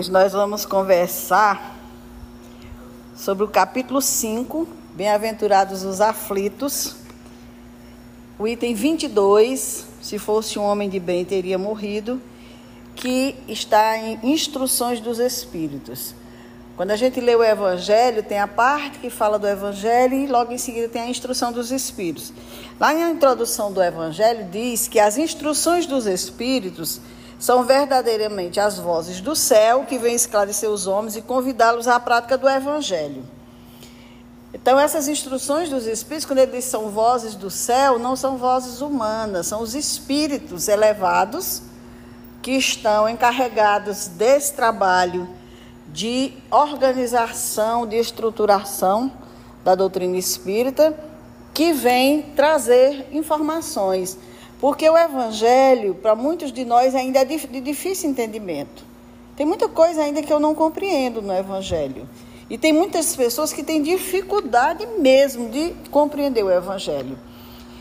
[0.00, 1.76] Hoje nós vamos conversar
[3.14, 6.96] sobre o capítulo 5, Bem-aventurados os aflitos.
[8.38, 12.18] O item 22, se fosse um homem de bem teria morrido,
[12.96, 16.14] que está em Instruções dos Espíritos.
[16.78, 20.50] Quando a gente lê o Evangelho, tem a parte que fala do Evangelho e logo
[20.50, 22.32] em seguida tem a instrução dos Espíritos.
[22.80, 27.02] Lá na introdução do Evangelho diz que as instruções dos Espíritos
[27.40, 32.36] são verdadeiramente as vozes do céu que vêm esclarecer os homens e convidá-los à prática
[32.36, 33.24] do Evangelho.
[34.52, 39.46] Então, essas instruções dos Espíritos, quando eles são vozes do céu, não são vozes humanas,
[39.46, 41.62] são os espíritos elevados
[42.42, 45.26] que estão encarregados desse trabalho
[45.88, 49.10] de organização, de estruturação
[49.64, 50.94] da doutrina espírita,
[51.54, 54.18] que vem trazer informações
[54.60, 58.84] porque o Evangelho, para muitos de nós, ainda é de difícil entendimento.
[59.34, 62.06] Tem muita coisa ainda que eu não compreendo no Evangelho.
[62.50, 67.18] E tem muitas pessoas que têm dificuldade mesmo de compreender o Evangelho.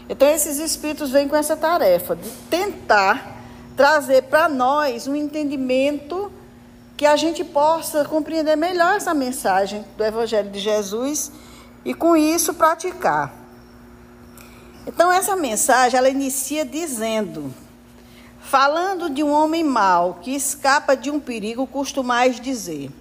[0.08, 3.44] Então, esses espíritos vêm com essa tarefa de tentar
[3.76, 6.32] trazer para nós um entendimento
[6.96, 11.32] que a gente possa compreender melhor essa mensagem do Evangelho de Jesus
[11.84, 13.39] e, com isso, praticar.
[14.86, 17.54] Então essa mensagem ela inicia dizendo:
[18.40, 22.92] falando de um homem mau que escapa de um perigo, costumais dizer: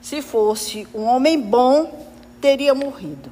[0.00, 2.06] se fosse um homem bom,
[2.40, 3.30] teria morrido.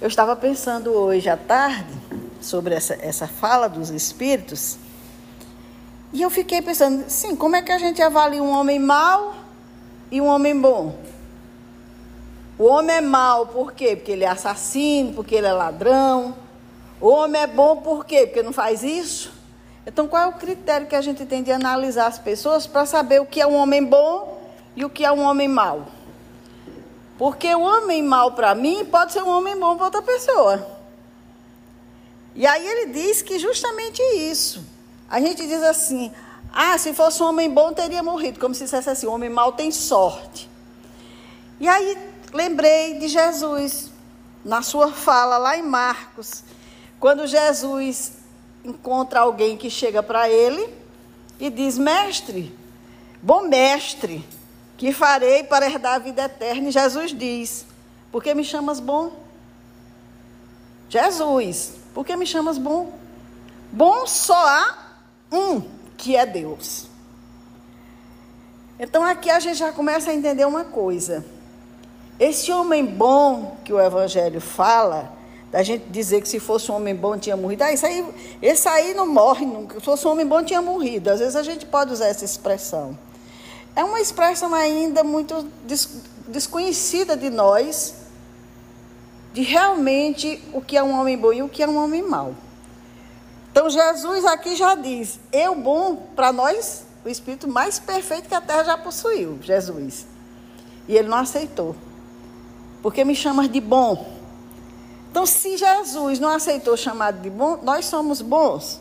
[0.00, 1.92] Eu estava pensando hoje à tarde
[2.40, 4.78] sobre essa, essa fala dos espíritos
[6.12, 9.34] e eu fiquei pensando, sim, como é que a gente avalia um homem mau
[10.10, 10.98] e um homem bom?
[12.60, 13.96] O homem é mau por quê?
[13.96, 16.36] Porque ele é assassino, porque ele é ladrão.
[17.00, 18.26] O homem é bom por quê?
[18.26, 19.32] Porque não faz isso.
[19.86, 23.18] Então, qual é o critério que a gente tem de analisar as pessoas para saber
[23.18, 24.42] o que é um homem bom
[24.76, 25.86] e o que é um homem mau?
[27.16, 30.66] Porque o homem mau para mim pode ser um homem bom para outra pessoa.
[32.34, 34.62] E aí ele diz que justamente isso.
[35.08, 36.12] A gente diz assim:
[36.52, 39.52] ah, se fosse um homem bom teria morrido, como se dissesse assim: o homem mau
[39.52, 40.46] tem sorte.
[41.58, 43.90] E aí lembrei de Jesus,
[44.44, 46.42] na sua fala lá em Marcos,
[46.98, 48.12] quando Jesus
[48.64, 50.72] encontra alguém que chega para ele
[51.38, 52.56] e diz: Mestre,
[53.22, 54.24] bom mestre,
[54.76, 56.68] que farei para herdar a vida eterna?
[56.68, 57.66] E Jesus diz:
[58.10, 59.12] Por que me chamas bom?
[60.88, 62.92] Jesus, por que me chamas bom?
[63.72, 64.78] Bom só há
[65.30, 65.60] um,
[65.96, 66.86] que é Deus.
[68.78, 71.24] Então aqui a gente já começa a entender uma coisa.
[72.20, 75.10] Esse homem bom que o Evangelho fala,
[75.50, 78.04] da gente dizer que se fosse um homem bom tinha morrido, ah, isso aí,
[78.42, 79.80] esse aí não morre nunca.
[79.80, 81.08] Se fosse um homem bom tinha morrido.
[81.08, 82.96] Às vezes a gente pode usar essa expressão.
[83.74, 87.94] É uma expressão ainda muito des, desconhecida de nós,
[89.32, 92.34] de realmente o que é um homem bom e o que é um homem mau.
[93.50, 98.42] Então Jesus aqui já diz: eu bom para nós, o espírito mais perfeito que a
[98.42, 100.06] terra já possuiu, Jesus.
[100.86, 101.74] E ele não aceitou
[102.82, 104.20] porque me chamas de bom.
[105.10, 108.80] Então, se Jesus não aceitou chamado de bom, nós somos bons.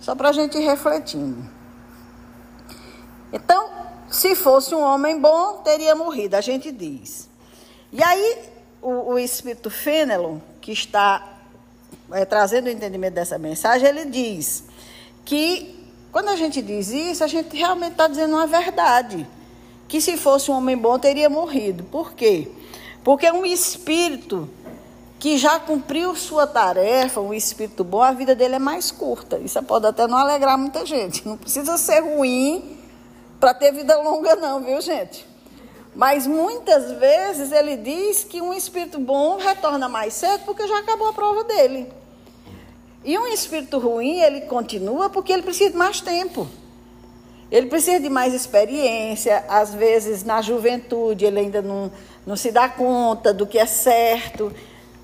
[0.00, 1.44] Só para a gente ir refletindo.
[3.32, 3.70] Então,
[4.08, 7.28] se fosse um homem bom, teria morrido, a gente diz.
[7.92, 8.38] E aí,
[8.80, 11.38] o, o Espírito Fênelon, que está
[12.10, 14.64] é, trazendo o entendimento dessa mensagem, ele diz
[15.24, 19.26] que quando a gente diz isso, a gente realmente está dizendo uma verdade.
[19.88, 21.84] Que se fosse um homem bom, teria morrido.
[21.84, 22.50] Por quê?
[23.04, 24.48] Porque um espírito
[25.18, 29.38] que já cumpriu sua tarefa, um espírito bom, a vida dele é mais curta.
[29.38, 31.26] Isso pode até não alegrar muita gente.
[31.26, 32.78] Não precisa ser ruim
[33.38, 35.26] para ter vida longa, não, viu, gente?
[35.94, 41.08] Mas muitas vezes ele diz que um espírito bom retorna mais cedo porque já acabou
[41.08, 41.92] a prova dele.
[43.04, 46.48] E um espírito ruim, ele continua porque ele precisa de mais tempo.
[47.50, 49.44] Ele precisa de mais experiência.
[49.48, 51.92] Às vezes, na juventude, ele ainda não
[52.26, 54.52] não se dá conta do que é certo,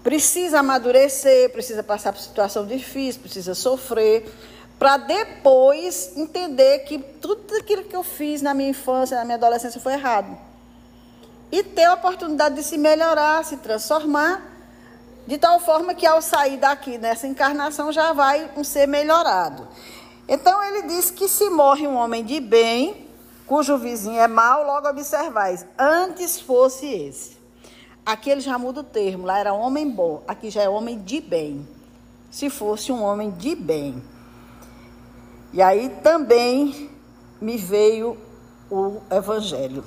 [0.03, 4.31] precisa amadurecer, precisa passar por situação difícil, precisa sofrer,
[4.79, 9.81] para depois entender que tudo aquilo que eu fiz na minha infância, na minha adolescência
[9.81, 10.39] foi errado.
[11.51, 14.43] E ter a oportunidade de se melhorar, se transformar,
[15.27, 19.67] de tal forma que ao sair daqui nessa encarnação já vai um ser melhorado.
[20.29, 23.08] Então ele diz que se morre um homem de bem,
[23.49, 27.39] cujo vizinho é mau, logo observais, antes fosse esse.
[28.05, 31.21] Aqui ele já muda o termo, lá era homem bom, aqui já é homem de
[31.21, 31.67] bem.
[32.31, 34.03] Se fosse um homem de bem.
[35.53, 36.91] E aí também
[37.41, 38.19] me veio
[38.71, 39.83] o Evangelho.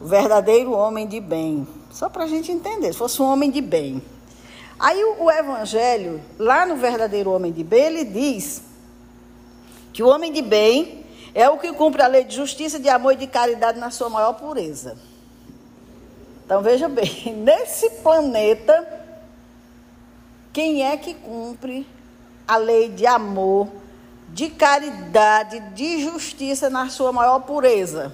[0.00, 1.68] O verdadeiro homem de bem.
[1.90, 4.02] Só para a gente entender, se fosse um homem de bem.
[4.78, 8.62] Aí o, o Evangelho, lá no verdadeiro homem de bem, ele diz
[9.92, 11.04] que o homem de bem
[11.38, 14.08] é o que cumpre a lei de justiça, de amor e de caridade na sua
[14.08, 14.98] maior pureza.
[16.44, 18.84] Então veja bem, nesse planeta,
[20.52, 21.86] quem é que cumpre
[22.44, 23.68] a lei de amor,
[24.30, 28.12] de caridade, de justiça na sua maior pureza?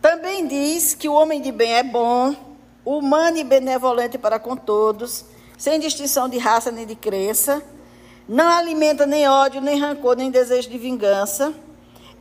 [0.00, 2.36] Também diz que o homem de bem é bom,
[2.84, 5.24] humano e benevolente para com todos,
[5.58, 7.64] sem distinção de raça nem de crença,
[8.28, 11.52] não alimenta nem ódio, nem rancor, nem desejo de vingança,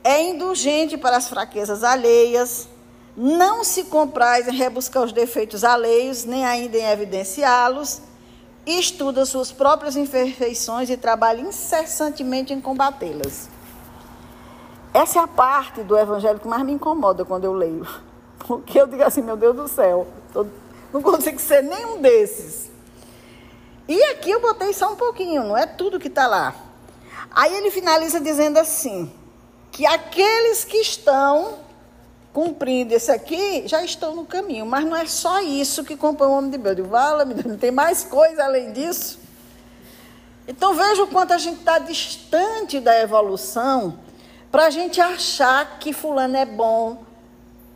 [0.04, 2.70] é indulgente para as fraquezas alheias,
[3.18, 8.02] não se compraz em rebuscar os defeitos alheios, nem ainda em evidenciá-los,
[8.66, 13.50] estuda suas próprias imperfeições e trabalha incessantemente em combatê-las.
[14.94, 17.88] Essa é a parte do evangelho que mais me incomoda quando eu leio.
[18.40, 20.08] Porque eu digo assim, meu Deus do céu,
[20.94, 22.65] não consigo ser nenhum desses.
[23.88, 26.56] E aqui eu botei só um pouquinho, não é tudo que está lá.
[27.32, 29.12] Aí ele finaliza dizendo assim:
[29.72, 31.60] que aqueles que estão
[32.36, 34.66] cumprindo esse aqui, já estão no caminho.
[34.66, 36.86] Mas não é só isso que compõe o homem de Deus.
[36.86, 37.26] Vala,
[37.60, 39.20] tem mais coisa além disso.
[40.46, 43.98] Então veja o quanto a gente está distante da evolução
[44.52, 47.04] para a gente achar que fulano é bom,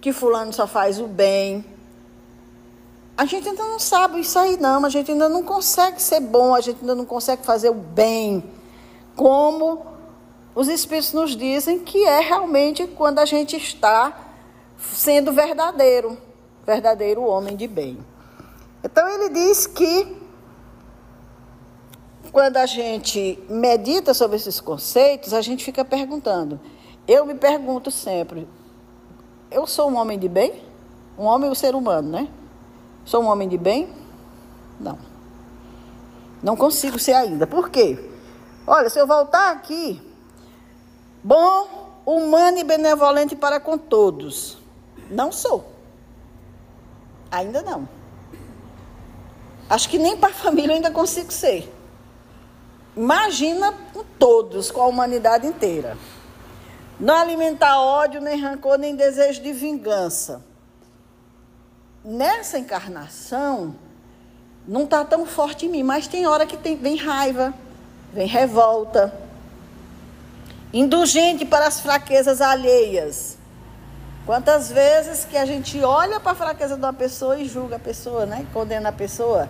[0.02, 1.66] que fulano só faz o bem.
[3.20, 6.56] A gente ainda não sabe isso aí não, a gente ainda não consegue ser bom,
[6.56, 8.42] a gente ainda não consegue fazer o bem.
[9.14, 9.86] Como
[10.56, 14.18] os Espíritos nos dizem que é realmente quando a gente está
[14.78, 16.18] sendo verdadeiro,
[16.66, 17.98] verdadeiro homem de bem.
[18.82, 20.16] Então ele diz que
[22.32, 26.58] quando a gente medita sobre esses conceitos, a gente fica perguntando.
[27.06, 28.48] Eu me pergunto sempre:
[29.52, 30.64] eu sou um homem de bem?
[31.18, 32.30] Um homem um ser humano, né?
[33.10, 33.90] Sou um homem de bem?
[34.80, 35.00] Não.
[36.44, 37.48] Não consigo ser ainda.
[37.48, 37.98] Por quê?
[38.68, 40.00] Olha, se eu voltar aqui,
[41.24, 44.60] bom, humano e benevolente para com todos.
[45.10, 45.74] Não sou.
[47.32, 47.90] Ainda não.
[49.68, 51.68] Acho que nem para a família eu ainda consigo ser.
[52.96, 55.98] Imagina com todos, com a humanidade inteira.
[57.00, 60.48] Não alimentar ódio, nem rancor, nem desejo de vingança.
[62.04, 63.76] Nessa encarnação,
[64.68, 67.54] não está tão forte em mim, mas tem hora que tem, vem raiva,
[68.14, 69.14] vem revolta.
[70.72, 73.38] Indulgente para as fraquezas alheias.
[74.26, 77.80] Quantas vezes que a gente olha para a fraqueza de uma pessoa e julga a
[77.80, 78.46] pessoa, né?
[78.54, 79.50] Condena a pessoa.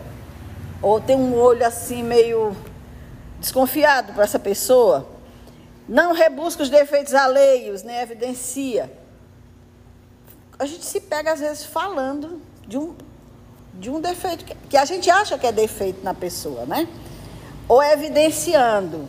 [0.82, 2.56] Ou tem um olho assim meio
[3.40, 5.08] desconfiado para essa pessoa.
[5.88, 8.99] Não rebusca os defeitos alheios, nem evidencia.
[10.60, 12.94] A gente se pega às vezes falando de um,
[13.76, 16.86] de um defeito que, que a gente acha que é defeito na pessoa, né?
[17.66, 19.08] Ou evidenciando.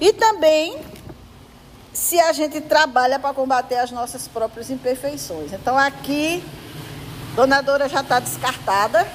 [0.00, 0.80] E também
[1.92, 5.52] se a gente trabalha para combater as nossas próprias imperfeições.
[5.52, 6.42] Então aqui,
[7.34, 9.06] Dona Dora já está descartada.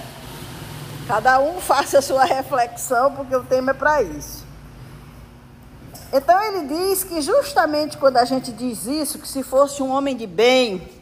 [1.07, 4.45] Cada um faça a sua reflexão, porque o tema é para isso.
[6.13, 10.15] Então ele diz que justamente quando a gente diz isso, que se fosse um homem
[10.15, 11.00] de bem,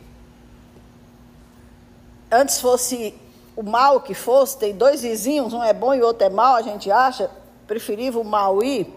[2.32, 3.14] antes fosse
[3.56, 6.56] o mal que fosse, tem dois vizinhos, um é bom e o outro é mal,
[6.56, 7.30] a gente acha
[7.68, 8.88] preferível o mal ir.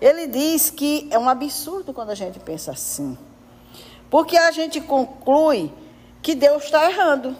[0.00, 3.16] Ele diz que é um absurdo quando a gente pensa assim.
[4.10, 5.72] Porque a gente conclui
[6.22, 7.36] que Deus está errando.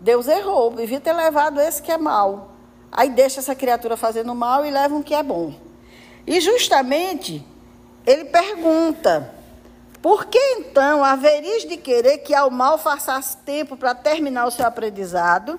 [0.00, 2.50] Deus errou, devia ter levado esse que é mal.
[2.90, 5.54] Aí deixa essa criatura fazendo mal e leva um que é bom.
[6.26, 7.44] E justamente
[8.06, 9.34] ele pergunta:
[10.00, 14.66] por que então haveris de querer que ao mal façasse tempo para terminar o seu
[14.66, 15.58] aprendizado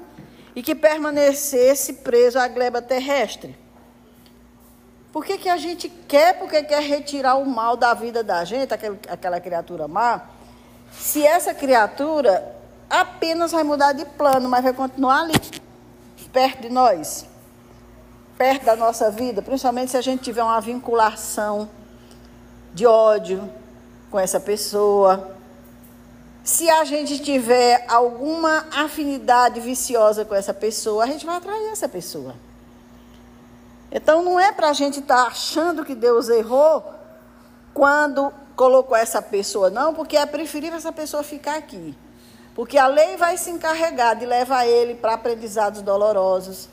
[0.55, 3.58] e que permanecesse preso à gleba terrestre?
[5.12, 8.74] Por que, que a gente quer, porque quer retirar o mal da vida da gente,
[8.74, 10.22] aquele, aquela criatura má,
[10.91, 12.55] se essa criatura
[12.89, 15.34] apenas vai mudar de plano, mas vai continuar ali,
[16.31, 17.25] perto de nós,
[18.38, 21.69] perto da nossa vida, principalmente se a gente tiver uma vinculação
[22.74, 23.51] de ódio
[24.09, 25.35] com essa pessoa,
[26.43, 31.87] se a gente tiver alguma afinidade viciosa com essa pessoa, a gente vai atrair essa
[31.87, 32.33] pessoa.
[33.91, 36.83] Então não é para a gente estar tá achando que Deus errou
[37.73, 41.95] quando colocou essa pessoa, não, porque é preferível essa pessoa ficar aqui.
[42.55, 46.67] Porque a lei vai se encarregar de levar ele para aprendizados dolorosos.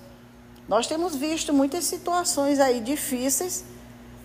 [0.68, 3.64] Nós temos visto muitas situações aí difíceis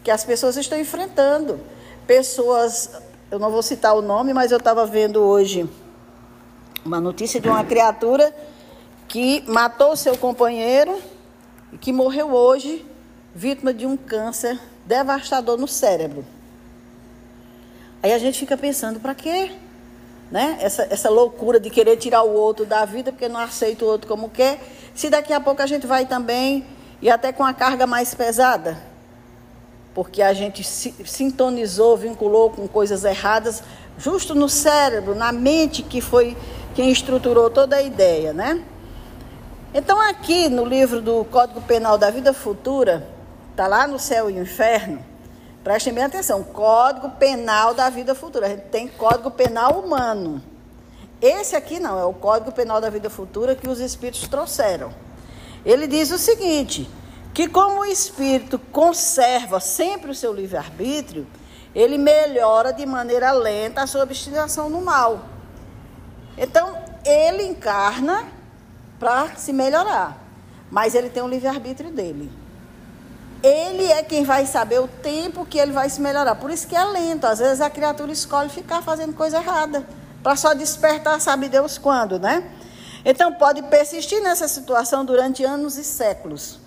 [0.04, 1.60] que as pessoas estão enfrentando.
[2.12, 2.90] Pessoas,
[3.32, 5.70] eu não vou citar o nome, mas eu estava vendo hoje
[6.84, 8.36] uma notícia de uma criatura
[9.08, 11.00] que matou seu companheiro
[11.72, 12.86] e que morreu hoje
[13.34, 16.26] vítima de um câncer devastador no cérebro.
[18.04, 19.54] Aí a gente fica pensando, para quê?
[20.30, 20.58] Né?
[20.60, 24.10] Essa, essa loucura de querer tirar o outro da vida porque não aceita o outro
[24.10, 24.60] como quer.
[24.94, 26.66] Se daqui a pouco a gente vai também
[27.02, 28.91] e até com a carga mais pesada,
[29.94, 33.62] porque a gente sintonizou, vinculou com coisas erradas,
[33.98, 36.38] justo no cérebro, na mente que foi
[36.74, 38.64] quem estruturou toda a ideia, né?
[39.74, 43.08] Então aqui no livro do Código Penal da Vida Futura,
[43.52, 45.04] está lá no céu e inferno,
[45.64, 50.42] prestem bem atenção, Código Penal da Vida Futura, a gente tem Código Penal Humano.
[51.22, 54.92] Esse aqui não, é o Código Penal da Vida Futura que os espíritos trouxeram.
[55.64, 56.90] Ele diz o seguinte:
[57.34, 61.26] que como o espírito conserva sempre o seu livre-arbítrio,
[61.74, 65.26] ele melhora de maneira lenta a sua obstinação no mal.
[66.38, 68.26] Então, ele encarna
[69.00, 70.18] para se melhorar,
[70.70, 72.32] mas ele tem o livre-arbítrio dele.
[73.42, 76.36] Ele é quem vai saber o tempo que ele vai se melhorar.
[76.36, 77.26] Por isso que é lento.
[77.26, 79.84] Às vezes a criatura escolhe ficar fazendo coisa errada,
[80.22, 82.52] para só despertar, sabe Deus quando, né?
[83.04, 86.61] Então pode persistir nessa situação durante anos e séculos.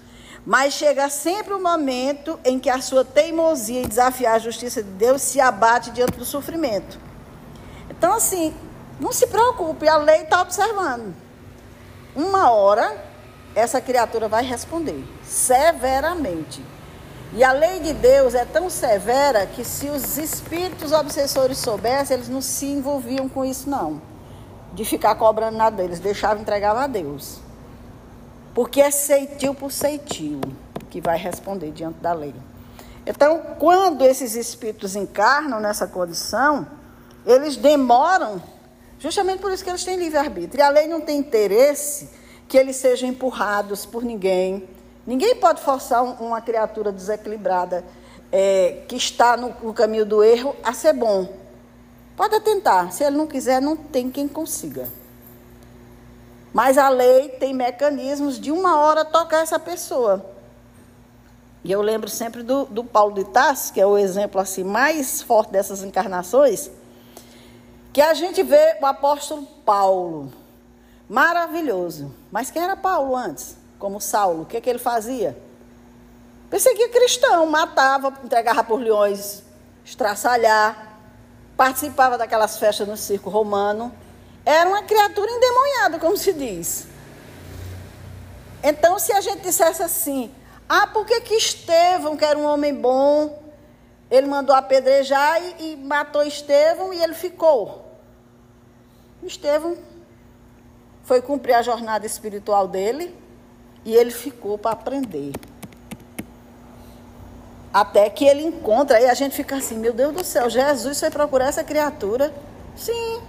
[0.47, 4.83] Mas chega sempre o um momento em que a sua teimosia em desafiar a justiça
[4.83, 6.99] de Deus se abate diante do sofrimento.
[7.89, 8.55] Então, assim,
[9.01, 11.15] não se preocupe, a lei está observando.
[12.15, 12.97] Uma hora,
[13.55, 16.63] essa criatura vai responder severamente.
[17.33, 22.29] E a lei de Deus é tão severa que se os espíritos obsessores soubessem, eles
[22.29, 24.15] não se envolviam com isso, não
[24.75, 27.39] de ficar cobrando nada deles, deixava entregar a Deus.
[28.55, 30.41] Porque é ceitil por ceitil
[30.89, 32.35] que vai responder diante da lei.
[33.05, 36.67] Então, quando esses espíritos encarnam nessa condição,
[37.27, 38.41] eles demoram,
[38.99, 40.61] justamente por isso que eles têm livre-arbítrio.
[40.61, 42.09] E a lei não tem interesse
[42.47, 44.69] que eles sejam empurrados por ninguém.
[45.07, 47.85] Ninguém pode forçar uma criatura desequilibrada
[48.33, 51.29] é, que está no, no caminho do erro a ser bom.
[52.17, 52.93] Pode tentar.
[52.93, 54.89] Se ele não quiser, não tem quem consiga.
[56.55, 60.25] Mas a lei tem mecanismos de uma hora tocar essa pessoa.
[61.65, 65.21] E eu lembro sempre do, do Paulo de Tarso, que é o exemplo assim mais
[65.21, 66.71] forte dessas encarnações,
[67.93, 70.33] que a gente vê o apóstolo Paulo,
[71.09, 72.15] maravilhoso.
[72.31, 73.57] Mas quem era Paulo antes?
[73.79, 75.37] Como Saulo, o que, que ele fazia?
[76.49, 79.43] Perseguia cristão, matava, entregava por leões,
[79.85, 80.95] estraçalhar
[81.57, 83.93] participava daquelas festas no circo romano,
[84.45, 86.87] era uma criatura endemoniada, como se diz.
[88.63, 90.35] Então, se a gente dissesse assim,
[90.69, 93.43] ah, por que, que Estevão, que era um homem bom,
[94.11, 97.85] ele mandou apedrejar e, e matou Estevão e ele ficou?
[99.23, 99.77] Estevão
[101.05, 103.15] foi cumprir a jornada espiritual dele
[103.85, 105.33] e ele ficou para aprender.
[107.73, 111.11] Até que ele encontra, e a gente fica assim, meu Deus do céu, Jesus foi
[111.11, 112.33] procurar essa criatura.
[112.77, 113.21] Sim.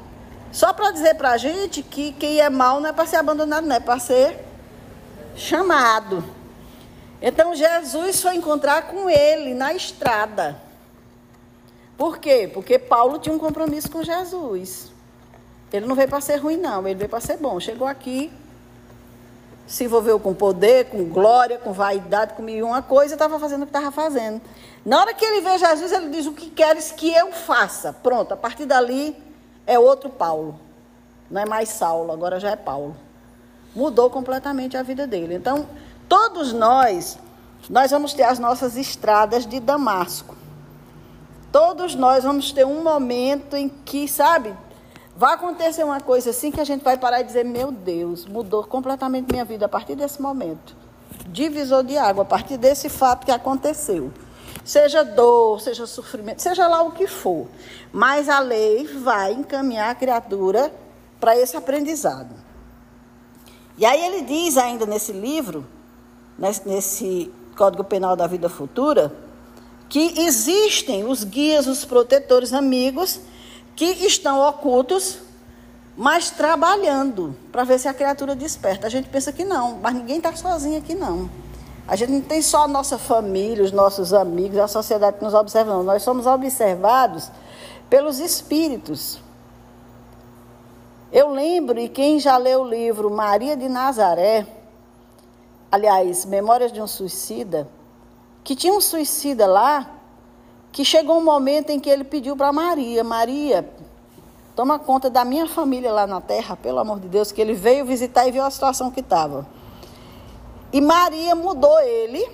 [0.55, 3.67] Só para dizer para a gente que quem é mal não é para ser abandonado,
[3.67, 4.39] não é para ser
[5.35, 6.23] chamado.
[7.21, 10.55] Então Jesus foi encontrar com ele na estrada.
[11.97, 12.49] Por quê?
[12.53, 14.93] Porque Paulo tinha um compromisso com Jesus.
[15.73, 17.59] Ele não veio para ser ruim, não, ele veio para ser bom.
[17.59, 18.31] Chegou aqui,
[19.67, 23.65] se envolveu com poder, com glória, com vaidade, com mil uma coisa, estava fazendo o
[23.65, 24.39] que estava fazendo.
[24.85, 27.91] Na hora que ele vê Jesus, ele diz: O que queres que eu faça?
[27.91, 29.24] Pronto, a partir dali
[29.65, 30.59] é outro Paulo.
[31.29, 32.95] Não é mais Saulo, agora já é Paulo.
[33.75, 35.35] Mudou completamente a vida dele.
[35.35, 35.67] Então,
[36.07, 37.17] todos nós,
[37.69, 40.35] nós vamos ter as nossas estradas de Damasco.
[41.51, 44.55] Todos nós vamos ter um momento em que, sabe,
[45.17, 48.65] Vai acontecer uma coisa assim que a gente vai parar e dizer: Meu Deus, mudou
[48.65, 50.75] completamente minha vida a partir desse momento.
[51.27, 54.11] Divisor de água, a partir desse fato que aconteceu.
[54.65, 57.47] Seja dor, seja sofrimento, seja lá o que for.
[57.93, 60.73] Mas a lei vai encaminhar a criatura
[61.19, 62.33] para esse aprendizado.
[63.77, 65.67] E aí ele diz ainda nesse livro,
[66.65, 69.15] nesse Código Penal da Vida Futura,
[69.87, 73.19] que existem os guias, os protetores amigos
[73.75, 75.19] que estão ocultos,
[75.95, 78.87] mas trabalhando para ver se a criatura desperta.
[78.87, 81.29] A gente pensa que não, mas ninguém está sozinho aqui não.
[81.87, 85.33] A gente não tem só a nossa família, os nossos amigos, a sociedade que nos
[85.33, 85.83] observa, não.
[85.83, 87.31] Nós somos observados
[87.89, 89.19] pelos espíritos.
[91.11, 94.47] Eu lembro, e quem já leu o livro Maria de Nazaré,
[95.71, 97.67] aliás, Memórias de um Suicida,
[98.43, 99.89] que tinha um suicida lá
[100.71, 103.67] que chegou um momento em que ele pediu para Maria: Maria,
[104.55, 107.85] toma conta da minha família lá na terra, pelo amor de Deus, que ele veio
[107.85, 109.47] visitar e viu a situação que estava.
[110.75, 112.29] E Maria mudou ele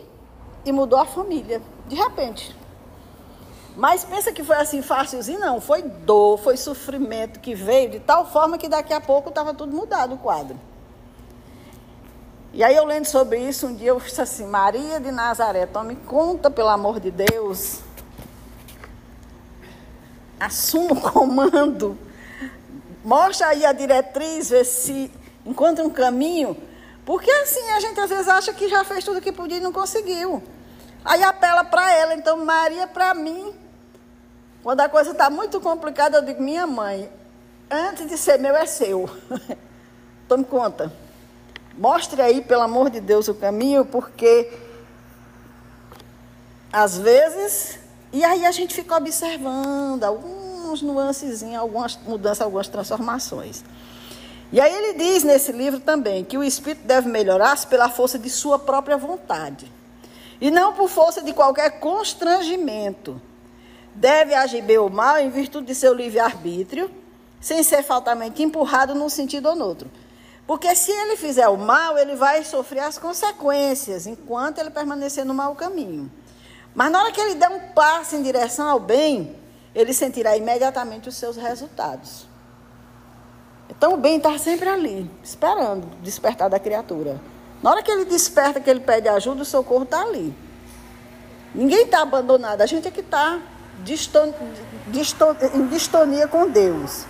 [0.66, 2.56] e mudou a família, de repente.
[3.78, 5.40] Mas pensa que foi assim fácilzinho?
[5.40, 9.54] Não, foi dor, foi sofrimento que veio de tal forma que daqui a pouco estava
[9.54, 10.60] tudo mudado o quadro.
[12.52, 15.96] E aí eu lendo sobre isso, um dia eu disse assim, Maria de Nazaré, tome
[15.96, 17.82] conta, pelo amor de Deus,
[20.40, 21.96] assuma o comando,
[23.06, 25.12] mostra aí a diretriz, vê se
[25.46, 26.58] encontra um caminho,
[27.06, 29.62] porque assim a gente às vezes acha que já fez tudo o que podia e
[29.62, 30.44] não conseguiu.
[31.04, 33.54] Aí apela para ela, então Maria para mim,
[34.62, 37.12] quando a coisa está muito complicada, eu digo, minha mãe,
[37.70, 39.10] antes de ser meu é seu.
[40.28, 40.92] Tome conta.
[41.78, 44.52] Mostre aí, pelo amor de Deus, o caminho, porque
[46.72, 47.80] às vezes
[48.14, 53.64] e aí a gente fica observando alguns nuances, algumas mudanças, algumas transformações.
[54.52, 58.30] E aí ele diz nesse livro também que o espírito deve melhorar-se pela força de
[58.30, 59.72] sua própria vontade.
[60.42, 63.22] E não por força de qualquer constrangimento.
[63.96, 66.92] Deve agir bem ou mal em virtude de seu livre-arbítrio,
[67.40, 69.90] sem ser faltamente empurrado num sentido ou no outro.
[70.46, 75.34] Porque se ele fizer o mal, ele vai sofrer as consequências, enquanto ele permanecer no
[75.34, 76.12] mau caminho.
[76.76, 79.36] Mas na hora que ele der um passo em direção ao bem,
[79.74, 82.31] ele sentirá imediatamente os seus resultados.
[83.82, 87.20] Então o bem está sempre ali, esperando despertar da criatura.
[87.64, 90.32] Na hora que ele desperta, que ele pede ajuda, o socorro está ali.
[91.52, 93.40] Ninguém está abandonado, a gente é que está
[95.56, 97.06] em distonia com Deus.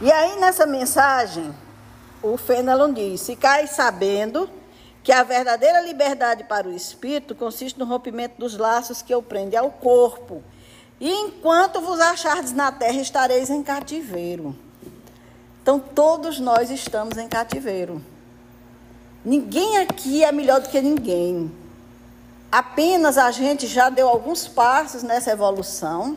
[0.00, 1.52] E aí nessa mensagem,
[2.22, 4.48] o Fenelon diz: cai sabendo
[5.02, 9.56] que a verdadeira liberdade para o espírito consiste no rompimento dos laços que o prende
[9.56, 10.40] ao corpo.
[11.00, 14.56] E enquanto vos achardes na terra, estareis em cativeiro.
[15.62, 18.02] Então, todos nós estamos em cativeiro.
[19.24, 21.50] Ninguém aqui é melhor do que ninguém.
[22.50, 26.16] Apenas a gente já deu alguns passos nessa evolução.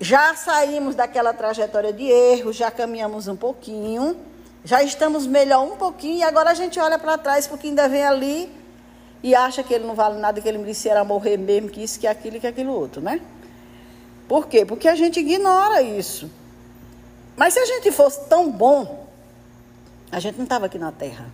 [0.00, 4.16] Já saímos daquela trajetória de erro, já caminhamos um pouquinho
[4.64, 8.04] já estamos melhor um pouquinho e agora a gente olha para trás porque ainda vem
[8.04, 8.52] ali
[9.22, 12.06] e acha que ele não vale nada, que ele merecia morrer mesmo, que isso, que
[12.06, 13.20] aquilo que aquilo outro, né?
[14.28, 14.64] Por quê?
[14.64, 16.30] Porque a gente ignora isso.
[17.36, 19.06] Mas se a gente fosse tão bom,
[20.12, 21.26] a gente não estava aqui na Terra.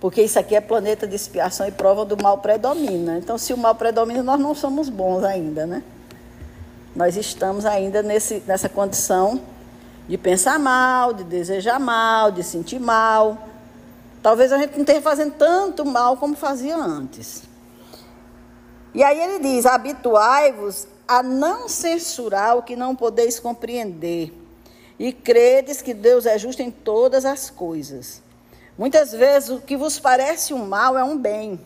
[0.00, 3.16] Porque isso aqui é planeta de expiação e prova do mal predomina.
[3.16, 5.82] Então, se o mal predomina, nós não somos bons ainda, né?
[6.94, 9.40] Nós estamos ainda nesse, nessa condição
[10.06, 13.48] de pensar mal, de desejar mal, de sentir mal.
[14.24, 17.42] Talvez a gente não esteja fazendo tanto mal como fazia antes.
[18.94, 24.32] E aí ele diz: habituai-vos a não censurar o que não podeis compreender,
[24.98, 28.22] e credes que Deus é justo em todas as coisas.
[28.78, 31.60] Muitas vezes o que vos parece um mal é um bem.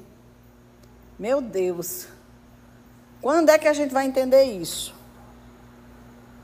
[1.16, 2.08] Meu Deus,
[3.22, 4.92] quando é que a gente vai entender isso?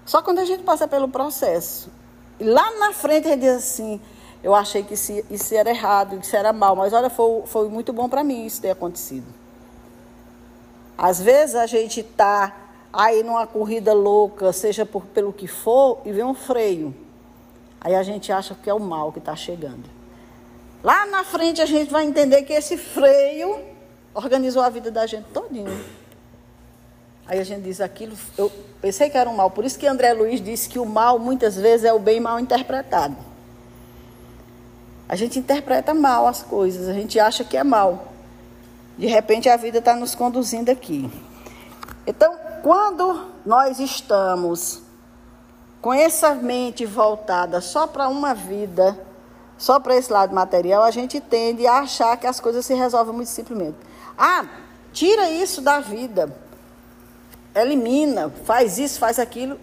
[0.07, 1.91] Só quando a gente passa pelo processo.
[2.39, 4.01] E lá na frente gente diz assim,
[4.45, 7.95] eu achei que isso, era errado, que isso era mal, mas olha, foi, foi muito
[7.95, 9.25] bom para mim isso ter acontecido.
[10.99, 12.55] Às vezes a gente está
[12.93, 16.95] aí numa corrida louca, seja por, pelo que for, e vê um freio.
[17.81, 19.85] Aí a gente acha que é o mal que está chegando.
[20.83, 23.59] Lá na frente a gente vai entender que esse freio
[24.13, 25.83] organizou a vida da gente todinho.
[27.27, 28.53] Aí a gente diz aquilo, eu
[28.83, 29.51] pensei que era um mal.
[29.51, 32.39] Por isso que André Luiz disse que o mal muitas vezes é o bem mal
[32.39, 33.33] interpretado.
[35.09, 38.13] A gente interpreta mal as coisas, a gente acha que é mal.
[38.97, 41.11] De repente a vida está nos conduzindo aqui.
[42.07, 44.83] Então, quando nós estamos
[45.81, 48.99] com essa mente voltada só para uma vida,
[49.59, 53.15] só para esse lado material, a gente tende a achar que as coisas se resolvem
[53.15, 53.77] muito simplesmente.
[54.17, 54.47] Ah,
[54.93, 56.45] tira isso da vida
[57.55, 59.59] elimina, faz isso, faz aquilo.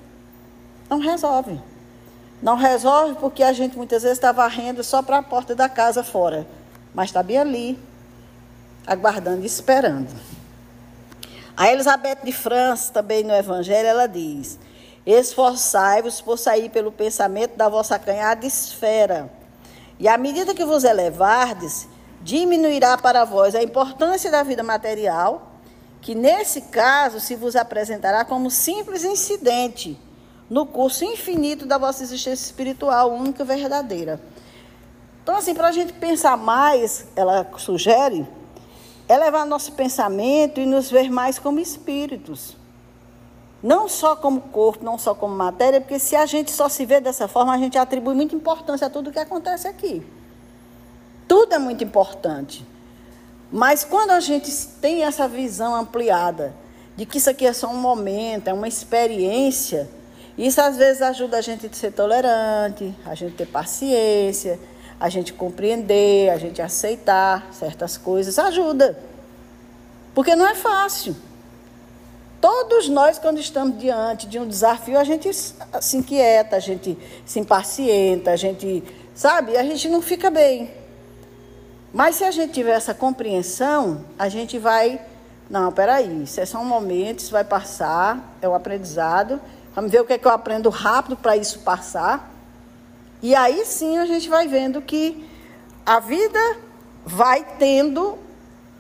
[0.89, 1.61] Não resolve.
[2.41, 6.03] Não resolve porque a gente muitas vezes está varrendo só para a porta da casa
[6.03, 6.47] fora.
[6.93, 7.79] Mas está bem ali,
[8.85, 10.09] aguardando e esperando.
[11.55, 14.57] A Elizabeth de França, também no Evangelho, ela diz:
[15.05, 19.31] Esforçai-vos por sair pelo pensamento da vossa canhada esfera.
[19.99, 21.87] E à medida que vos elevardes,
[22.21, 25.51] diminuirá para vós a importância da vida material
[26.01, 29.99] que nesse caso se vos apresentará como simples incidente
[30.51, 34.21] no curso infinito da vossa existência espiritual, única e verdadeira.
[35.23, 38.27] Então, assim, para a gente pensar mais, ela sugere,
[39.07, 42.57] elevar nosso pensamento e nos ver mais como espíritos.
[43.63, 46.99] Não só como corpo, não só como matéria, porque se a gente só se vê
[46.99, 50.05] dessa forma, a gente atribui muita importância a tudo que acontece aqui.
[51.29, 52.67] Tudo é muito importante.
[53.49, 56.53] Mas quando a gente tem essa visão ampliada
[56.97, 59.89] de que isso aqui é só um momento, é uma experiência,
[60.37, 64.59] isso às vezes ajuda a gente a ser tolerante, a gente ter paciência,
[64.99, 68.97] a gente compreender, a gente aceitar certas coisas, ajuda.
[70.13, 71.15] Porque não é fácil.
[72.39, 77.39] Todos nós, quando estamos diante de um desafio, a gente se inquieta, a gente se
[77.39, 80.71] impacienta, a gente, sabe, a gente não fica bem.
[81.93, 85.01] Mas se a gente tiver essa compreensão, a gente vai,
[85.49, 89.39] não, peraí, isso é só um momento, isso vai passar, é o aprendizado.
[89.73, 92.29] Vamos ver o que é que eu aprendo rápido para isso passar.
[93.21, 95.27] E aí sim a gente vai vendo que
[95.85, 96.39] a vida
[97.05, 98.17] vai tendo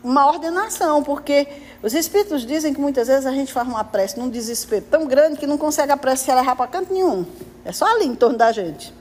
[0.03, 1.47] uma ordenação, porque
[1.83, 5.37] os espíritos dizem que muitas vezes a gente faz uma prece num desespero tão grande
[5.37, 7.25] que não consegue a prece se levar para canto nenhum.
[7.63, 8.93] É só ali em torno da gente.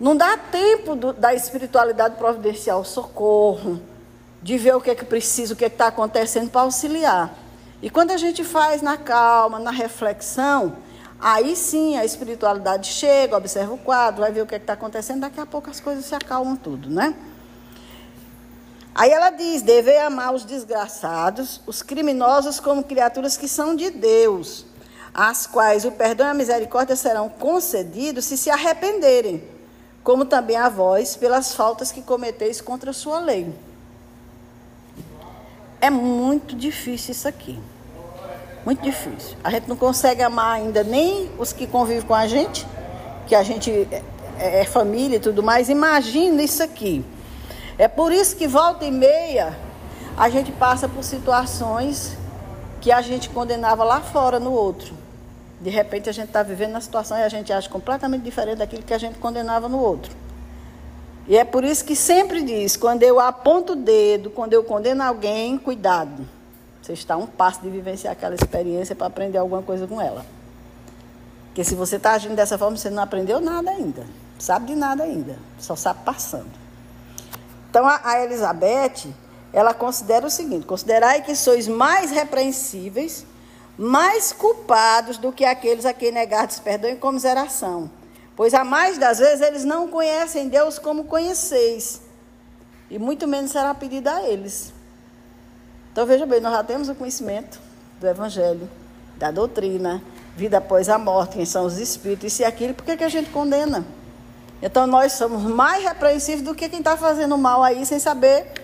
[0.00, 3.80] Não dá tempo do, da espiritualidade providenciar o socorro,
[4.42, 7.32] de ver o que é que precisa, o que é está acontecendo para auxiliar.
[7.82, 10.76] E quando a gente faz na calma, na reflexão,
[11.18, 15.20] aí sim a espiritualidade chega, observa o quadro, vai ver o que é está acontecendo,
[15.20, 17.14] daqui a pouco as coisas se acalmam tudo, né?
[18.94, 24.66] Aí ela diz: devei amar os desgraçados, os criminosos, como criaturas que são de Deus,
[25.14, 29.42] às quais o perdão e a misericórdia serão concedidos se se arrependerem,
[30.04, 33.54] como também a vós, pelas faltas que cometeis contra a sua lei.
[35.80, 37.58] É muito difícil isso aqui.
[38.64, 39.36] Muito difícil.
[39.42, 42.66] A gente não consegue amar ainda nem os que convivem com a gente,
[43.26, 43.88] que a gente
[44.38, 45.68] é, é família e tudo mais.
[45.68, 47.04] Imagina isso aqui.
[47.78, 49.56] É por isso que volta e meia
[50.16, 52.16] a gente passa por situações
[52.80, 54.94] que a gente condenava lá fora no outro.
[55.60, 58.82] De repente a gente está vivendo uma situação e a gente acha completamente diferente daquilo
[58.82, 60.14] que a gente condenava no outro.
[61.30, 65.04] E é por isso que sempre diz: quando eu aponto o dedo, quando eu condeno
[65.04, 66.26] alguém, cuidado.
[66.82, 70.26] Você está a um passo de vivenciar aquela experiência para aprender alguma coisa com ela.
[71.46, 74.04] Porque se você está agindo dessa forma, você não aprendeu nada ainda.
[74.40, 75.38] Sabe de nada ainda.
[75.60, 76.50] Só sabe passando.
[77.70, 79.14] Então a, a Elizabeth,
[79.52, 83.24] ela considera o seguinte: considerai que sois mais repreensíveis,
[83.78, 87.88] mais culpados do que aqueles a quem negardes perdão e comiseração.
[88.40, 92.00] Pois a mais das vezes eles não conhecem Deus como conheceis,
[92.88, 94.72] e muito menos será pedido a eles.
[95.92, 97.60] Então veja bem, nós já temos o conhecimento
[98.00, 98.66] do Evangelho,
[99.18, 100.02] da doutrina,
[100.34, 103.10] vida após a morte, quem são os espíritos, isso e aquilo, por que, que a
[103.10, 103.84] gente condena?
[104.62, 108.54] Então nós somos mais repreensíveis do que quem está fazendo mal aí sem saber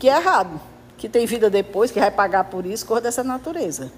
[0.00, 0.60] que é errado,
[0.98, 3.92] que tem vida depois, que vai pagar por isso, cor dessa natureza.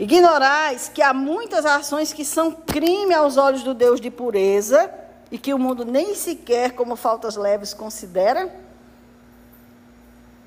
[0.00, 4.90] Ignorais que há muitas ações que são crime aos olhos do Deus de pureza
[5.30, 8.50] e que o mundo nem sequer como faltas leves considera.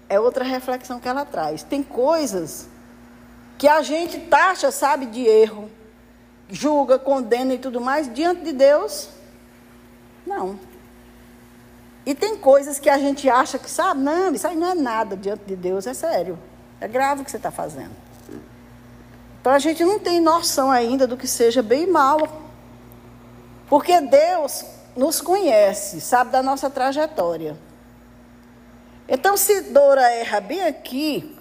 [0.10, 1.62] É outra reflexão que ela traz.
[1.62, 2.68] Tem coisas
[3.60, 5.70] que a gente taxa, sabe, de erro,
[6.50, 9.10] julga, condena e tudo mais, diante de Deus
[10.26, 10.60] não.
[12.06, 15.16] E tem coisas que a gente acha que sabe, não, isso aí não é nada
[15.16, 16.40] diante de Deus, é sério.
[16.82, 18.03] É grave o que você está fazendo.
[19.44, 22.18] Então a gente não tem noção ainda do que seja bem e mal.
[23.68, 24.64] Porque Deus
[24.96, 27.58] nos conhece, sabe da nossa trajetória.
[29.06, 31.38] Então, se Dora erra bem aqui,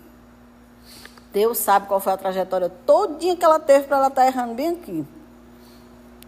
[1.33, 4.55] Deus sabe qual foi a trajetória todinha que ela teve para ela estar tá errando
[4.55, 5.07] bem aqui.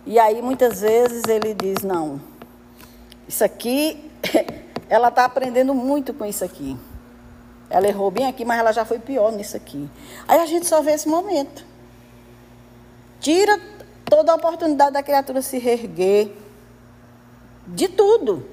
[0.06, 2.20] E aí, muitas vezes, ele diz: não,
[3.26, 4.12] isso aqui,
[4.88, 6.78] ela está aprendendo muito com isso aqui.
[7.70, 9.88] Ela errou bem aqui, mas ela já foi pior nisso aqui.
[10.28, 11.64] Aí a gente só vê esse momento.
[13.20, 13.58] Tira
[14.04, 16.30] toda a oportunidade da criatura se reerguer.
[17.66, 18.46] De tudo.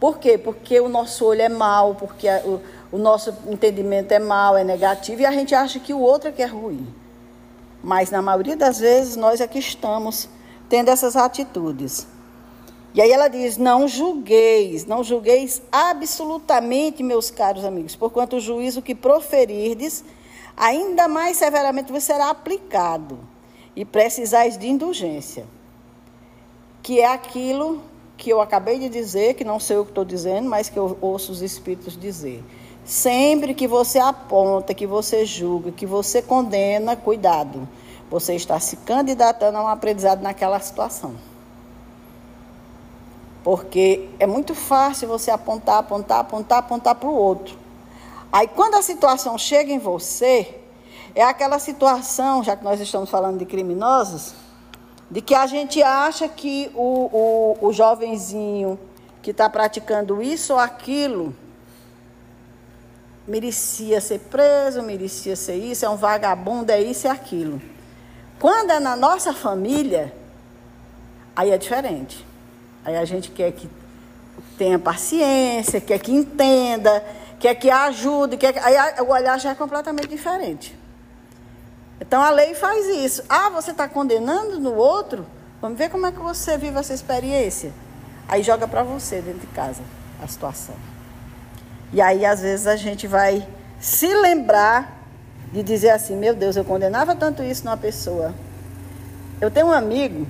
[0.00, 0.36] Por quê?
[0.38, 2.60] Porque o nosso olho é mau, porque o,
[2.92, 6.32] o nosso entendimento é mau, é negativo, e a gente acha que o outro é
[6.32, 6.86] que é ruim.
[7.82, 10.28] Mas na maioria das vezes nós é que estamos
[10.68, 12.06] tendo essas atitudes.
[12.92, 18.82] E aí ela diz: Não julgueis, não julgueis absolutamente, meus caros amigos, porquanto o juízo
[18.82, 20.04] que proferirdes,
[20.56, 23.18] ainda mais severamente vos será aplicado,
[23.76, 25.46] e precisais de indulgência,
[26.82, 27.80] que é aquilo
[28.16, 30.98] que eu acabei de dizer, que não sei o que estou dizendo, mas que eu
[31.00, 32.44] ouço os Espíritos dizer.
[32.84, 37.68] Sempre que você aponta, que você julga, que você condena, cuidado,
[38.10, 41.29] você está se candidatando a um aprendizado naquela situação.
[43.42, 47.56] Porque é muito fácil você apontar, apontar, apontar, apontar para o outro.
[48.32, 50.60] Aí quando a situação chega em você,
[51.14, 54.34] é aquela situação, já que nós estamos falando de criminosos,
[55.10, 58.78] de que a gente acha que o, o, o jovenzinho
[59.20, 61.34] que está praticando isso ou aquilo
[63.26, 67.60] merecia ser preso, merecia ser isso, é um vagabundo, é isso e é aquilo.
[68.38, 70.14] Quando é na nossa família,
[71.34, 72.26] aí é diferente.
[72.84, 73.68] Aí a gente quer que
[74.56, 77.04] tenha paciência, quer que entenda,
[77.38, 78.58] quer que ajude, quer que...
[78.58, 80.78] aí o olhar já é completamente diferente.
[82.00, 83.22] Então a lei faz isso.
[83.28, 85.26] Ah, você está condenando no outro?
[85.60, 87.72] Vamos ver como é que você vive essa experiência.
[88.26, 89.82] Aí joga para você dentro de casa
[90.22, 90.74] a situação.
[91.92, 93.46] E aí às vezes a gente vai
[93.78, 94.98] se lembrar
[95.52, 98.34] de dizer assim, meu Deus, eu condenava tanto isso numa pessoa.
[99.40, 100.26] Eu tenho um amigo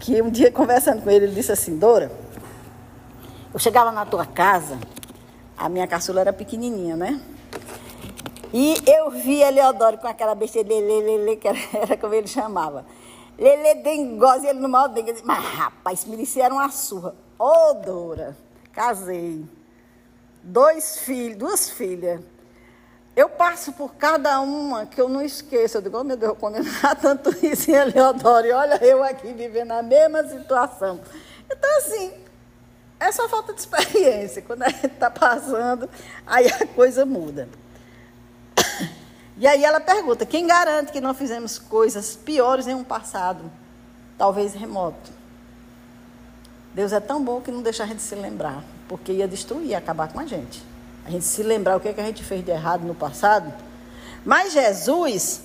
[0.00, 2.10] que um dia conversando com ele, ele disse assim, Dora,
[3.52, 4.78] eu chegava na tua casa,
[5.56, 7.20] a minha caçula era pequenininha, né?
[8.52, 12.26] E eu vi a Leodoro com aquela besteira, lele, lele, que era, era como ele
[12.26, 12.84] chamava.
[13.38, 15.14] Lele dengosa, ele no mal dengue.
[15.22, 17.14] Mas, rapaz, mereceram uma surra.
[17.38, 18.36] Ô, oh, Dora,
[18.72, 19.44] casei.
[20.42, 22.20] Dois filhos, duas filhas.
[23.16, 25.78] Eu passo por cada uma que eu não esqueço.
[25.78, 28.46] Eu digo, oh, meu Deus, eu condenar tanto isso em Eleodoro.
[28.46, 31.00] E olha eu aqui vivendo a mesma situação.
[31.50, 32.12] Então, assim,
[32.98, 34.42] é só falta de experiência.
[34.42, 35.88] Quando a gente está passando,
[36.26, 37.48] aí a coisa muda.
[39.36, 43.50] E aí ela pergunta: quem garante que não fizemos coisas piores em um passado,
[44.18, 45.10] talvez remoto?
[46.74, 49.78] Deus é tão bom que não deixa a gente se lembrar, porque ia destruir, ia
[49.78, 50.62] acabar com a gente.
[51.06, 53.52] A gente se lembrar o que, é que a gente fez de errado no passado.
[54.24, 55.42] Mas Jesus,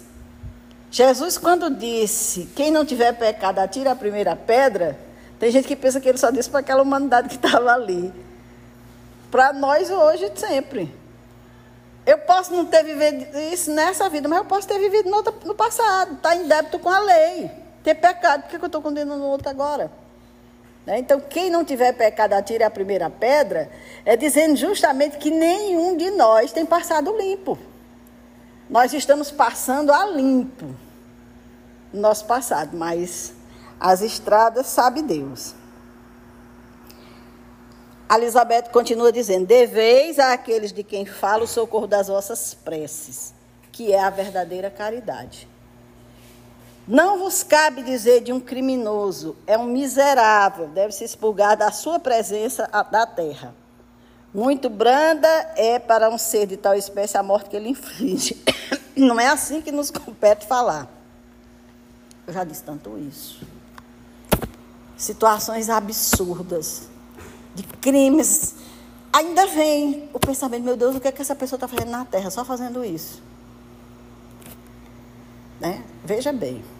[0.91, 4.97] Jesus, quando disse: quem não tiver pecado, atira a primeira pedra.
[5.39, 8.13] Tem gente que pensa que ele só disse para aquela humanidade que estava ali.
[9.29, 10.93] Para nós hoje, sempre.
[12.05, 15.55] Eu posso não ter vivido isso nessa vida, mas eu posso ter vivido no, no
[15.55, 17.49] passado, estar tá em débito com a lei,
[17.83, 18.43] ter pecado.
[18.43, 19.91] Por que eu estou condenando o outro agora?
[20.85, 20.99] Né?
[20.99, 23.69] Então, quem não tiver pecado, atire a primeira pedra,
[24.05, 27.57] é dizendo justamente que nenhum de nós tem passado limpo.
[28.69, 30.65] Nós estamos passando a limpo
[31.91, 33.33] no nosso passado, mas
[33.79, 35.55] as estradas sabe Deus.
[38.11, 43.33] Elizabeth continua dizendo: Deveis àqueles de quem fala o socorro das vossas preces,
[43.71, 45.47] que é a verdadeira caridade.
[46.87, 51.99] Não vos cabe dizer de um criminoso, é um miserável, deve se expurgar da sua
[51.99, 53.55] presença da terra.
[54.31, 58.37] Muito branda é para um ser de tal espécie a morte que ele inflige.
[58.95, 60.87] Não é assim que nos compete falar.
[62.27, 63.41] Eu já disse tanto isso.
[64.95, 66.89] Situações absurdas
[67.55, 68.55] de crimes,
[69.11, 72.05] ainda vem o pensamento, meu Deus, o que é que essa pessoa está fazendo na
[72.05, 73.23] terra, só fazendo isso?
[75.59, 75.83] Né?
[76.03, 76.74] Veja bem.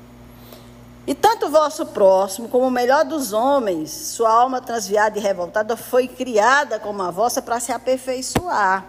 [1.07, 5.77] E tanto o vosso próximo, como o melhor dos homens, sua alma transviada e revoltada,
[5.77, 8.83] foi criada como a vossa para se aperfeiçoar.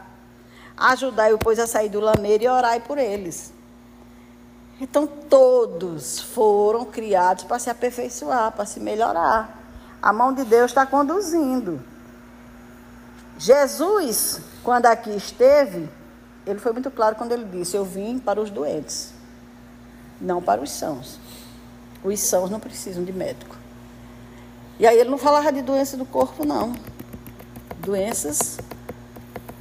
[0.77, 3.53] Ajudai-o, pois, a sair do lameiro e orai por eles.
[4.81, 9.63] Então, todos foram criados para se aperfeiçoar, para se melhorar.
[10.01, 11.83] A mão de Deus está conduzindo.
[13.39, 15.89] Jesus, quando aqui esteve,
[16.47, 19.13] ele foi muito claro quando ele disse: Eu vim para os doentes,
[20.21, 21.19] não para os sãos.
[22.07, 23.57] Os sãos não precisam de médico.
[24.79, 26.73] E aí ele não falava de doença do corpo, não.
[27.79, 28.59] Doenças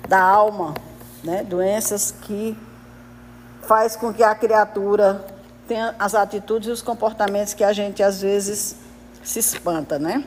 [0.07, 0.75] da alma,
[1.23, 1.43] né?
[1.43, 2.55] doenças que
[3.63, 5.25] faz com que a criatura
[5.67, 8.75] tenha as atitudes e os comportamentos que a gente às vezes
[9.23, 10.23] se espanta, né?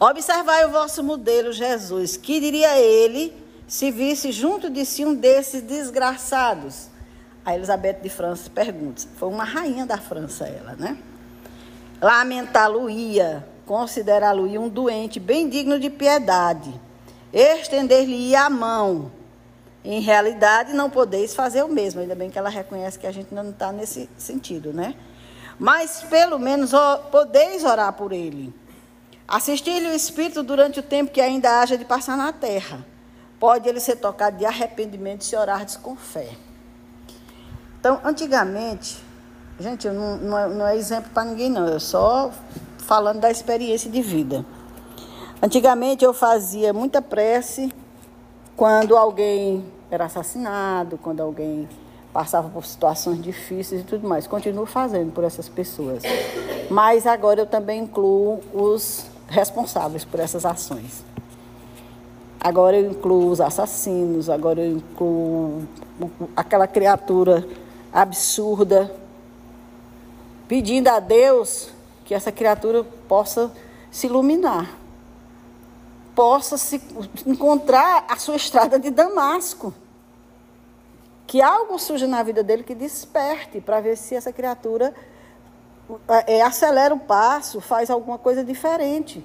[0.00, 2.16] Observai o vosso modelo, Jesus.
[2.16, 3.36] Que diria ele
[3.68, 6.93] se visse junto de si um desses desgraçados?
[7.44, 9.02] A Elizabeth de França pergunta.
[9.16, 10.96] Foi uma rainha da França, ela, né?
[12.00, 16.72] Lamentá-lo-ia, considerá-lo-ia um doente bem digno de piedade,
[17.32, 19.12] estender-lhe-ia a mão.
[19.84, 22.00] Em realidade, não podeis fazer o mesmo.
[22.00, 24.94] Ainda bem que ela reconhece que a gente não está nesse sentido, né?
[25.58, 26.72] Mas pelo menos
[27.10, 28.52] podeis orar por ele
[29.26, 32.84] Assistir-lhe o Espírito durante o tempo que ainda haja de passar na terra.
[33.40, 36.28] Pode ele ser tocado de arrependimento se orardes com fé.
[37.84, 38.96] Então, antigamente,
[39.60, 41.66] gente, não, não, é, não é exemplo para ninguém, não.
[41.66, 42.30] Eu só
[42.78, 44.42] falando da experiência de vida.
[45.42, 47.70] Antigamente eu fazia muita prece
[48.56, 51.68] quando alguém era assassinado, quando alguém
[52.10, 54.26] passava por situações difíceis e tudo mais.
[54.26, 56.02] Continuo fazendo por essas pessoas.
[56.70, 61.04] Mas agora eu também incluo os responsáveis por essas ações.
[62.40, 65.68] Agora eu incluo os assassinos, agora eu incluo
[66.34, 67.46] aquela criatura
[67.94, 68.92] absurda,
[70.48, 71.70] pedindo a Deus
[72.04, 73.52] que essa criatura possa
[73.88, 74.68] se iluminar,
[76.12, 76.82] possa se
[77.24, 79.72] encontrar a sua estrada de Damasco.
[81.26, 84.92] Que algo surja na vida dele que desperte para ver se essa criatura
[86.26, 89.24] é, acelera o passo, faz alguma coisa diferente.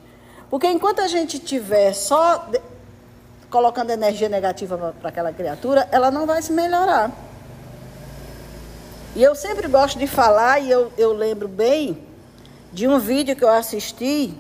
[0.50, 2.50] Porque enquanto a gente tiver só
[3.50, 7.12] colocando energia negativa para aquela criatura, ela não vai se melhorar.
[9.16, 11.98] E eu sempre gosto de falar, e eu, eu lembro bem
[12.72, 14.34] de um vídeo que eu assisti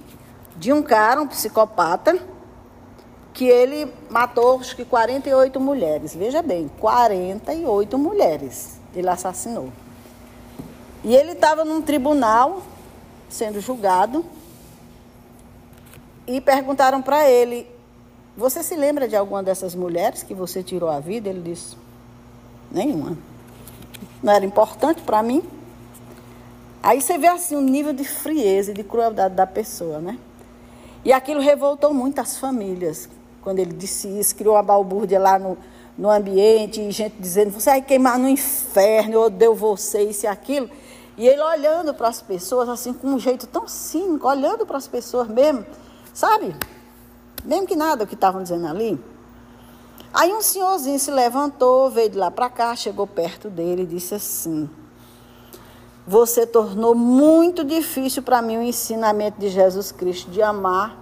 [0.56, 2.20] de um cara, um psicopata,
[3.34, 6.14] que ele matou acho que 48 mulheres.
[6.14, 9.72] Veja bem, 48 mulheres ele assassinou.
[11.04, 12.62] E ele estava num tribunal
[13.30, 14.26] sendo julgado
[16.28, 17.66] e perguntaram para ele:
[18.36, 21.30] Você se lembra de alguma dessas mulheres que você tirou a vida?
[21.30, 21.78] Ele disse:
[22.72, 23.18] Nenhuma.
[24.22, 25.44] Não era importante para mim.
[26.82, 30.18] Aí você vê assim o nível de frieza e de crueldade da pessoa, né?
[31.04, 33.10] E aquilo revoltou muito as famílias.
[33.42, 35.58] Quando ele disse isso, criou uma balbúrdia lá no,
[35.98, 40.28] no ambiente, e gente dizendo, você vai queimar no inferno, eu odeio você, isso e
[40.28, 40.70] aquilo.
[41.18, 44.88] E ele olhando para as pessoas, assim, com um jeito tão cínico, olhando para as
[44.88, 45.66] pessoas mesmo,
[46.14, 46.56] sabe?
[47.44, 49.00] Mesmo que nada o que estavam dizendo ali.
[50.14, 54.16] Aí um senhorzinho se levantou, veio de lá para cá, chegou perto dele e disse
[54.16, 54.70] assim:
[56.08, 60.98] Você tornou muito difícil para mim o ensinamento de Jesus Cristo de amar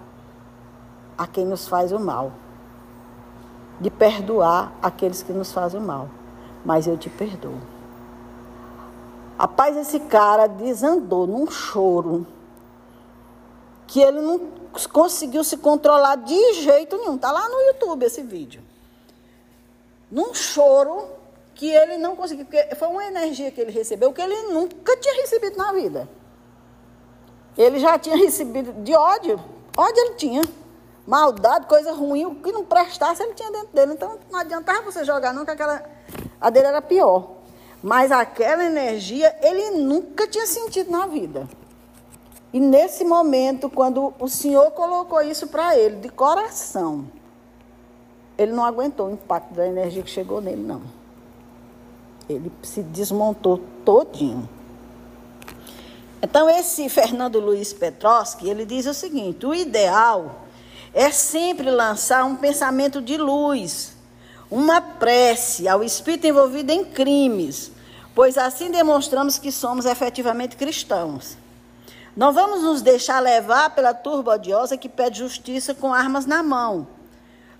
[1.17, 2.33] a quem nos faz o mal,
[3.79, 6.09] de perdoar aqueles que nos fazem o mal.
[6.65, 7.57] Mas eu te perdoo.
[9.39, 12.27] Rapaz, esse cara desandou num choro
[13.85, 14.41] que ele não
[14.91, 17.17] conseguiu se controlar de jeito nenhum.
[17.17, 18.61] Tá lá no YouTube esse vídeo.
[20.09, 21.09] Num choro
[21.53, 25.15] que ele não conseguiu, porque foi uma energia que ele recebeu que ele nunca tinha
[25.21, 26.07] recebido na vida.
[27.57, 29.39] Ele já tinha recebido de ódio,
[29.75, 30.41] ódio ele tinha.
[31.05, 33.93] Maldade, coisa ruim, o que não prestasse ele tinha dentro dele.
[33.93, 35.83] Então não adiantava você jogar não, que aquela
[36.39, 37.31] a dele era pior.
[37.81, 41.47] Mas aquela energia ele nunca tinha sentido na vida.
[42.53, 47.05] E nesse momento, quando o Senhor colocou isso para ele de coração,
[48.37, 50.81] ele não aguentou o impacto da energia que chegou nele, não.
[52.29, 54.47] Ele se desmontou todinho.
[56.21, 60.43] Então, esse Fernando Luiz Petroski, ele diz o seguinte: o ideal
[60.93, 63.95] é sempre lançar um pensamento de luz,
[64.49, 67.71] uma prece ao espírito envolvido em crimes,
[68.13, 71.37] pois assim demonstramos que somos efetivamente cristãos.
[72.15, 76.87] Não vamos nos deixar levar pela turba odiosa que pede justiça com armas na mão.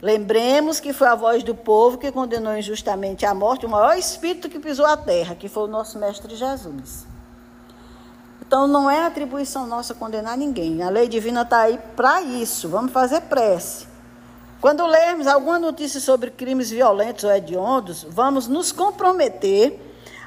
[0.02, 4.48] Lembremos que foi a voz do povo que condenou injustamente à morte o maior espírito
[4.48, 7.08] que pisou a terra, que foi o nosso Mestre Jesus.
[8.40, 10.84] Então não é atribuição nossa condenar ninguém.
[10.84, 12.70] A lei divina está aí para isso.
[12.70, 13.88] Vamos fazer prece.
[14.62, 19.80] Quando lermos alguma notícia sobre crimes violentos ou hediondos, vamos nos comprometer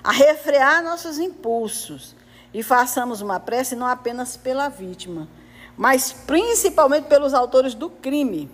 [0.02, 2.14] a refrear nossos impulsos
[2.52, 5.28] e façamos uma prece não apenas pela vítima,
[5.76, 8.50] mas principalmente pelos autores do crime,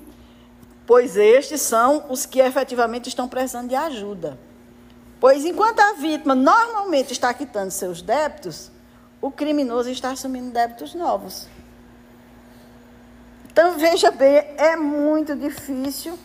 [0.86, 4.38] pois estes são os que efetivamente estão precisando de ajuda.
[5.18, 8.70] Pois enquanto a vítima normalmente está quitando seus débitos,
[9.20, 11.48] o criminoso está assumindo débitos novos.
[13.50, 16.18] Então, veja bem, é muito difícil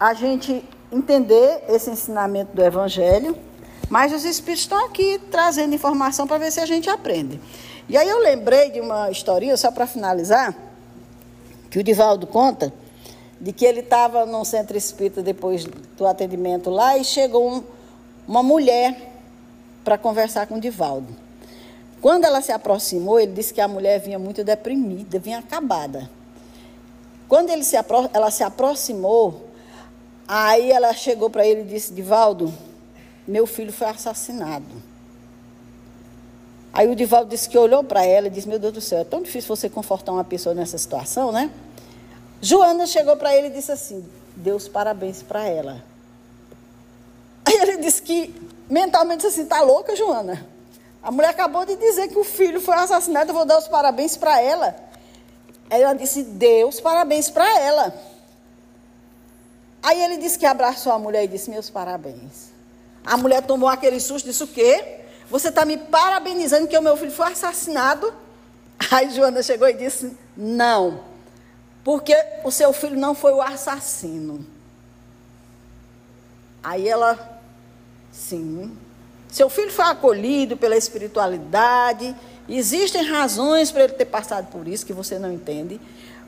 [0.00, 3.36] a gente entender esse ensinamento do Evangelho,
[3.90, 7.38] mas os Espíritos estão aqui trazendo informação para ver se a gente aprende.
[7.88, 10.54] E aí eu lembrei de uma historinha, só para finalizar,
[11.70, 12.72] que o Divaldo conta,
[13.40, 17.62] de que ele estava num centro espírita depois do atendimento lá e chegou um,
[18.26, 19.12] uma mulher
[19.84, 21.14] para conversar com o Divaldo.
[22.00, 26.08] Quando ela se aproximou, ele disse que a mulher vinha muito deprimida, vinha acabada.
[27.28, 27.76] Quando ele se
[28.12, 29.48] ela se aproximou,
[30.26, 32.52] aí ela chegou para ele e disse: Divaldo,
[33.26, 34.88] meu filho foi assassinado.
[36.72, 39.04] Aí o Divaldo disse que olhou para ela e disse: Meu Deus do céu, é
[39.04, 41.50] tão difícil você confortar uma pessoa nessa situação, né?
[42.40, 45.82] Joana chegou para ele e disse assim: Deus parabéns para ela.
[47.44, 48.34] Aí ele disse que
[48.68, 50.46] mentalmente disse assim: Tá louca, Joana?
[51.02, 54.16] A mulher acabou de dizer que o filho foi assassinado, eu vou dar os parabéns
[54.16, 54.76] para ela.
[55.70, 57.94] Aí ela disse: Deus, parabéns para ela.
[59.82, 62.50] Aí ele disse que abraçou a mulher e disse: Meus parabéns.
[63.04, 65.00] A mulher tomou aquele susto e disse: O quê?
[65.30, 68.12] Você está me parabenizando que o meu filho foi assassinado?
[68.90, 71.00] Aí Joana chegou e disse: Não,
[71.88, 72.14] porque
[72.44, 74.44] o seu filho não foi o assassino.
[76.62, 77.40] Aí ela,
[78.12, 78.76] sim,
[79.30, 82.14] seu filho foi acolhido pela espiritualidade,
[82.46, 85.80] existem razões para ele ter passado por isso que você não entende.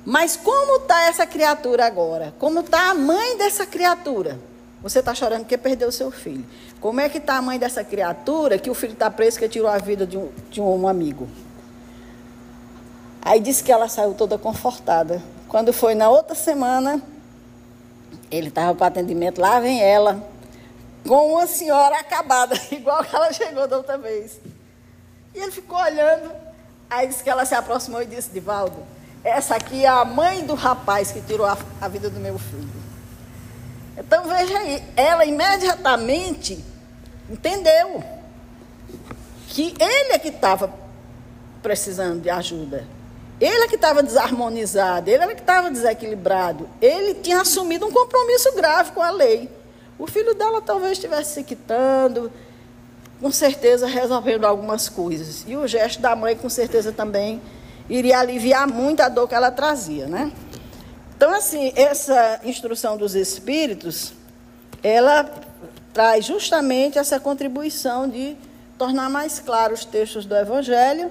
[0.03, 2.33] Mas como está essa criatura agora?
[2.39, 4.41] Como está a mãe dessa criatura?
[4.81, 6.47] Você está chorando porque perdeu seu filho.
[6.81, 9.69] Como é que está a mãe dessa criatura que o filho está preso que tirou
[9.69, 11.29] a vida de um, de um amigo?
[13.21, 15.23] Aí disse que ela saiu toda confortada.
[15.51, 17.03] Quando foi na outra semana,
[18.31, 20.25] ele estava para atendimento, lá vem ela,
[21.05, 24.39] com uma senhora acabada, igual que ela chegou da outra vez.
[25.35, 26.31] E ele ficou olhando,
[26.89, 28.81] aí disse que ela se aproximou e disse, Divaldo,
[29.25, 32.71] essa aqui é a mãe do rapaz que tirou a, a vida do meu filho.
[33.99, 36.65] Então veja aí, ela imediatamente
[37.29, 38.05] entendeu
[39.49, 40.73] que ele é que estava
[41.61, 43.00] precisando de ajuda.
[43.41, 46.69] Ele é que estava desarmonizado, ele é que estava desequilibrado.
[46.81, 49.49] Ele tinha assumido um compromisso grave com a lei.
[49.99, 52.31] O filho dela talvez estivesse se quitando,
[53.19, 55.45] com certeza resolvendo algumas coisas.
[55.47, 57.41] E o gesto da mãe, com certeza, também
[57.89, 60.31] iria aliviar muito a dor que ela trazia, né?
[61.17, 64.13] Então, assim, essa instrução dos espíritos,
[64.83, 65.31] ela
[65.93, 68.37] traz justamente essa contribuição de
[68.79, 71.11] tornar mais claros os textos do Evangelho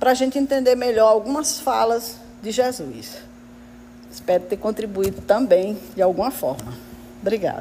[0.00, 3.18] para a gente entender melhor algumas falas de Jesus.
[4.10, 6.72] Espero ter contribuído também de alguma forma.
[7.20, 7.58] Obrigada.